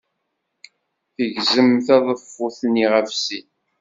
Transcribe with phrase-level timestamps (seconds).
[1.21, 3.47] Yegzem taḍeffut-nni ɣef sin.